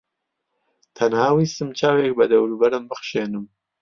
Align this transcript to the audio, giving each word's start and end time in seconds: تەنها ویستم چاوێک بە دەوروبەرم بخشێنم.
تەنها 0.97 1.27
ویستم 1.33 1.69
چاوێک 1.79 2.11
بە 2.19 2.25
دەوروبەرم 2.31 2.83
بخشێنم. 2.87 3.45